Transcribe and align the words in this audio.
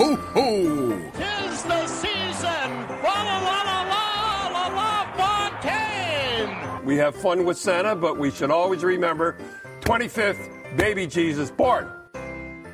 ho, 0.00 0.16
ho! 0.34 0.48
Tis 1.12 1.62
the 1.62 1.86
season! 1.86 2.68
La 3.04 3.16
la 3.28 3.36
la 3.48 3.58
la 3.70 3.82
la 3.92 4.48
la 4.56 4.66
la 4.78 4.92
Fontaine! 5.18 6.86
We 6.86 6.96
have 6.96 7.14
fun 7.14 7.44
with 7.44 7.58
Santa, 7.58 7.94
but 7.94 8.18
we 8.18 8.30
should 8.30 8.50
always 8.50 8.82
remember 8.82 9.36
25th, 9.80 10.48
baby 10.76 11.06
Jesus 11.06 11.50
born. 11.50 11.86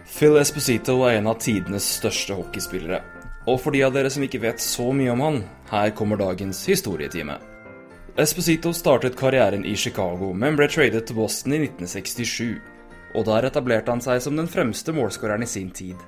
Phil 0.04 0.38
Esposito 0.38 1.02
er 1.02 1.18
en 1.18 1.26
av 1.26 1.40
tidenes 1.42 1.84
største 1.98 2.34
hockeyspillere. 2.38 3.02
Og 3.46 3.60
for 3.60 3.74
de 3.74 3.82
av 3.82 3.94
dere 3.94 4.10
som 4.10 4.22
ikke 4.22 4.42
vet 4.42 4.62
så 4.62 4.92
mye 4.94 5.10
om 5.10 5.20
han, 5.20 5.42
her 5.70 5.90
kommer 5.98 6.18
dagens 6.18 6.62
historietime. 6.66 7.40
Esposito 8.16 8.72
startet 8.72 9.18
karrieren 9.18 9.66
i 9.66 9.74
Chicago, 9.76 10.32
men 10.32 10.56
ble 10.56 10.70
tradet 10.70 11.04
til 11.06 11.18
Boston 11.18 11.58
i 11.58 11.64
1967. 11.66 12.62
Og 13.18 13.26
der 13.26 13.50
etablerte 13.50 13.90
han 13.90 14.02
seg 14.02 14.22
som 14.22 14.38
den 14.38 14.48
fremste 14.48 14.94
målskåreren 14.94 15.42
i 15.42 15.50
sin 15.50 15.70
tid. 15.74 15.98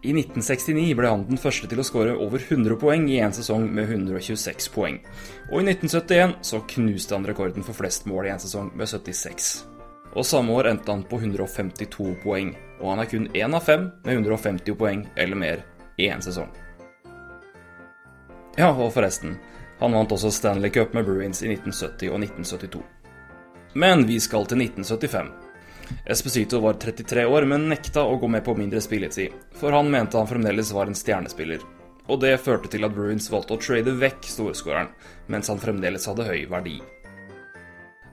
I 0.00 0.14
1969 0.16 0.94
ble 0.96 1.08
han 1.12 1.26
den 1.28 1.40
første 1.40 1.68
til 1.68 1.82
å 1.82 1.84
skåre 1.84 2.14
over 2.16 2.40
100 2.40 2.78
poeng 2.80 3.02
i 3.12 3.18
én 3.20 3.34
sesong 3.36 3.66
med 3.68 3.90
126 3.90 4.70
poeng. 4.72 4.96
Og 5.50 5.60
i 5.60 5.74
1971 5.74 6.38
så 6.48 6.62
knuste 6.72 7.18
han 7.18 7.26
rekorden 7.28 7.66
for 7.66 7.76
flest 7.76 8.08
mål 8.08 8.30
i 8.30 8.32
én 8.32 8.40
sesong 8.40 8.70
med 8.72 8.88
76. 8.88 9.50
Og 10.16 10.24
samme 10.24 10.56
år 10.56 10.70
endte 10.70 10.88
han 10.88 11.04
på 11.04 11.20
152 11.20 12.14
poeng, 12.24 12.54
og 12.80 12.94
han 12.94 13.02
er 13.04 13.10
kun 13.12 13.28
én 13.36 13.56
av 13.56 13.66
fem 13.68 13.90
med 14.06 14.22
150 14.22 14.78
poeng 14.80 15.04
eller 15.20 15.36
mer 15.36 15.62
i 16.00 16.08
én 16.08 16.24
sesong. 16.24 16.48
Ja, 18.56 18.72
og 18.72 18.94
forresten, 18.96 19.36
han 19.84 19.92
vant 19.94 20.16
også 20.16 20.32
Stanley 20.32 20.72
Cup 20.72 20.96
med 20.96 21.04
Bruins 21.04 21.44
i 21.44 21.52
1970 21.52 22.08
og 22.08 22.24
1972. 22.24 22.82
Men 23.76 24.08
vi 24.08 24.16
skal 24.20 24.48
til 24.48 24.64
1975. 24.64 25.49
Esposito 26.04 26.60
var 26.60 26.78
33 26.80 27.26
år, 27.26 27.44
men 27.46 27.68
nekta 27.70 28.04
å 28.04 28.16
gå 28.20 28.28
med 28.28 28.44
på 28.44 28.54
mindre 28.58 28.80
spilletid, 28.82 29.34
for 29.56 29.74
han 29.76 29.90
mente 29.90 30.18
han 30.18 30.28
fremdeles 30.30 30.72
var 30.74 30.90
en 30.90 30.98
stjernespiller. 30.98 31.62
Og 32.10 32.20
det 32.22 32.38
førte 32.42 32.70
til 32.72 32.86
at 32.86 32.94
Bruins 32.94 33.30
valgte 33.30 33.54
å 33.54 33.60
trade 33.62 33.94
vekk 34.00 34.26
storskåreren, 34.26 34.90
mens 35.30 35.50
han 35.52 35.62
fremdeles 35.62 36.08
hadde 36.10 36.26
høy 36.26 36.48
verdi. 36.50 36.80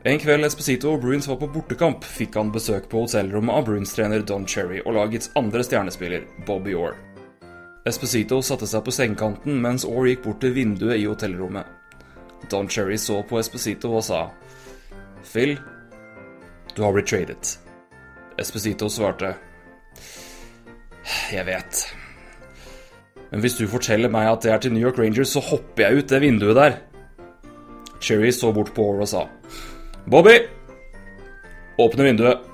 En 0.07 0.19
kveld 0.21 0.45
Esposito 0.45 0.93
og 0.93 1.01
Bruins 1.01 1.25
var 1.27 1.39
på 1.41 1.49
bortekamp, 1.51 2.05
fikk 2.05 2.37
han 2.37 2.53
besøk 2.53 2.85
på 2.91 3.01
hotellrommet 3.03 3.57
av 3.57 3.65
Bruins-trener 3.67 4.23
Don 4.23 4.45
Cherry 4.47 4.79
og 4.85 4.93
lagets 4.95 5.31
andre 5.35 5.65
stjernespiller, 5.65 6.27
Bobby 6.47 6.77
Orr. 6.77 6.95
Esposito 7.87 8.39
satte 8.43 8.67
seg 8.69 8.85
på 8.85 8.93
sengekanten 8.93 9.59
mens 9.63 9.87
Orr 9.87 10.07
gikk 10.11 10.25
bort 10.27 10.41
til 10.43 10.53
vinduet 10.55 10.99
i 11.01 11.07
hotellrommet. 11.09 11.65
Don 12.51 12.69
Cherry 12.69 12.99
så 13.01 13.23
på 13.27 13.39
Esposito 13.41 13.95
og 13.97 14.05
sa 14.05 14.27
Phil, 15.27 15.57
du 16.75 16.83
har 16.85 16.93
blitt 16.93 17.09
tradet. 17.09 17.57
Esposito 18.37 18.89
svarte 18.89 19.33
Jeg 21.31 21.45
vet. 21.47 21.79
Men 23.31 23.41
hvis 23.43 23.57
du 23.57 23.65
forteller 23.67 24.11
meg 24.13 24.29
at 24.29 24.43
det 24.45 24.51
er 24.53 24.61
til 24.63 24.75
New 24.75 24.83
York 24.83 24.99
Rangers, 25.01 25.33
så 25.33 25.41
hopper 25.43 25.83
jeg 25.83 26.03
ut 26.03 26.11
det 26.11 26.21
vinduet 26.21 26.55
der. 26.55 26.77
Cherry 27.99 28.29
så 28.31 28.53
bort 28.53 28.73
på 28.75 28.85
Orr 28.91 29.01
og 29.03 29.09
sa 29.09 29.25
Bobby! 30.07 30.37
Åpne 31.81 32.05
vinduet. 32.07 32.45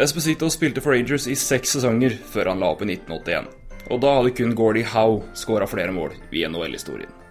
Esposito 0.00 0.48
spilte 0.50 0.82
for 0.82 0.94
Rangers 0.94 1.26
i 1.30 1.36
seks 1.38 1.76
sesonger 1.76 2.16
før 2.30 2.50
han 2.50 2.62
la 2.62 2.72
opp 2.74 2.82
i 2.82 2.88
1981. 2.94 3.50
Og 3.92 4.00
da 4.02 4.14
hadde 4.16 4.32
kun 4.38 4.56
Gordie 4.58 4.88
Howe 4.94 5.20
skåra 5.38 5.68
flere 5.70 5.92
mål 5.94 6.16
i 6.32 6.46
NHL-historien. 6.48 7.23